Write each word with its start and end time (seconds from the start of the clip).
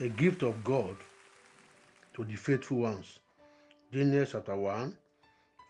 the 0.00 0.08
gift 0.08 0.42
of 0.42 0.64
God 0.64 0.96
to 2.14 2.24
the 2.24 2.34
faithful 2.34 2.78
ones. 2.78 3.18
Daniel 3.92 4.24
chapter 4.24 4.56
1, 4.56 4.96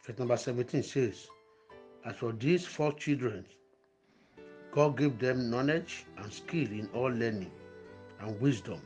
verse 0.06 0.18
number 0.20 0.36
17 0.36 0.84
says, 0.84 1.26
As 2.04 2.14
for 2.14 2.30
these 2.30 2.64
four 2.64 2.92
children, 2.92 3.44
God 4.70 4.96
gave 4.96 5.18
them 5.18 5.50
knowledge 5.50 6.06
and 6.18 6.32
skill 6.32 6.68
in 6.68 6.88
all 6.94 7.10
learning 7.10 7.50
and 8.20 8.40
wisdom, 8.40 8.80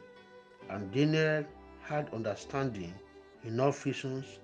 and 0.70 0.90
Daniel 0.92 1.44
had 1.82 2.08
understanding 2.14 2.94
in 3.44 3.60
all 3.60 3.70
visions 3.70 4.38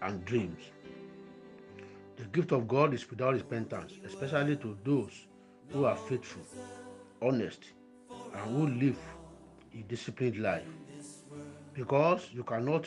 and 0.00 0.24
dreams. 0.24 0.70
The 2.16 2.24
gift 2.32 2.52
of 2.52 2.66
God 2.66 2.94
is 2.94 3.10
without 3.10 3.34
repentance, 3.34 3.92
especially 4.06 4.56
to 4.56 4.74
those 4.84 5.26
who 5.68 5.84
are 5.84 5.96
faithful, 5.96 6.46
honest, 7.20 7.60
and 8.32 8.56
who 8.56 8.68
live 8.68 8.98
a 9.78 9.82
disciplined 9.82 10.38
life. 10.38 10.64
Because 11.74 12.28
you 12.32 12.42
cannot 12.42 12.86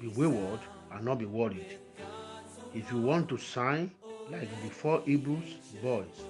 be 0.00 0.08
wayward 0.08 0.60
and 0.92 1.04
not 1.04 1.18
be 1.18 1.26
worried. 1.26 1.78
If 2.74 2.90
you 2.90 3.00
want 3.00 3.28
to 3.28 3.36
shine 3.36 3.90
like 4.30 4.48
the 4.62 4.70
four 4.70 5.02
Hebrews 5.04 5.56
boys 5.82 6.24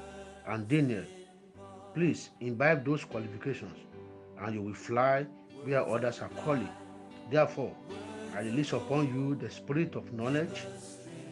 and 0.47 0.67
Daniel, 0.67 1.05
please 1.95 2.31
imbibe 2.41 2.85
those 2.85 3.05
qualifications 3.05 3.79
and 4.41 4.55
you 4.55 4.63
will 4.63 4.75
fly 4.75 5.25
where 5.65 5.87
others 5.87 6.21
are 6.21 6.31
calling. 6.45 6.69
Therefore, 7.31 7.73
I 8.35 8.41
release 8.41 8.73
upon 8.73 9.15
you 9.15 9.37
the 9.37 9.51
spirit 9.51 9.95
of 9.95 10.13
knowledge. 10.13 10.63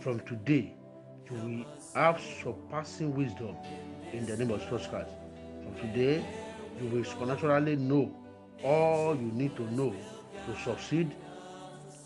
From 0.01 0.21
today, 0.21 0.75
you 1.29 1.37
will 1.37 1.65
have 1.95 2.21
surpassing 2.43 3.15
wisdom 3.15 3.57
in 4.13 4.27
the 4.27 4.37
name 4.37 4.51
of 4.51 4.63
Jesus 4.63 4.87
Christ. 4.87 5.11
From 5.63 5.75
today, 5.89 6.25
you 6.81 6.89
will 6.89 7.05
supernaturally 7.05 7.77
know 7.77 8.15
all 8.65 9.17
you 9.17 9.31
need 9.33 9.57
to 9.57 9.63
know 9.73 9.95
to 10.47 10.63
succeed 10.63 11.15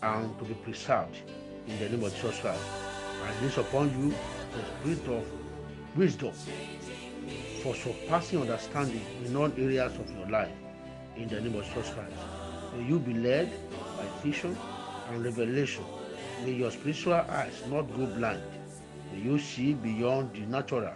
and 0.01 0.37
to 0.39 0.45
be 0.45 0.53
preserved 0.55 1.17
in 1.67 1.79
the 1.79 1.89
name 1.89 2.03
of 2.03 2.13
Jesus 2.15 2.39
Christ. 2.39 2.61
And 3.23 3.41
release 3.41 3.57
upon 3.57 3.89
you 3.99 4.13
the 4.51 4.93
spirit 4.95 5.19
of 5.19 5.25
wisdom 5.97 6.33
for 7.63 7.73
surpassing 7.75 8.41
understanding 8.41 9.01
in 9.25 9.35
all 9.35 9.51
areas 9.57 9.93
of 9.97 10.09
your 10.15 10.29
life 10.29 10.51
in 11.17 11.27
the 11.27 11.41
name 11.41 11.55
of 11.55 11.65
Jesus 11.65 11.89
Christ. 11.93 12.13
May 12.75 12.85
you 12.87 12.99
be 12.99 13.13
led 13.13 13.51
by 13.97 14.05
vision 14.21 14.55
and 15.09 15.23
revelation. 15.23 15.83
May 16.43 16.51
your 16.51 16.71
spiritual 16.71 17.13
eyes 17.13 17.63
not 17.69 17.83
go 17.95 18.05
blind. 18.05 18.43
May 19.11 19.21
you 19.21 19.39
see 19.39 19.73
beyond 19.73 20.33
the 20.33 20.41
natural 20.41 20.93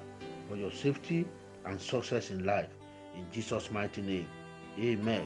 for 0.47 0.55
your 0.55 0.71
safety 0.71 1.25
and 1.65 1.79
success 1.79 2.29
in 2.29 2.45
life. 2.45 2.69
In 3.15 3.25
Jesus' 3.31 3.71
mighty 3.71 4.01
name, 4.01 4.27
amen. 4.79 5.25